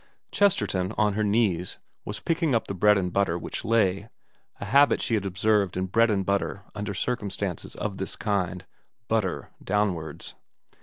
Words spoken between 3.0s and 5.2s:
butter which lay a habit she